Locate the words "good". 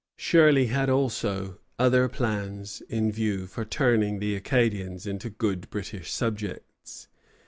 5.29-5.69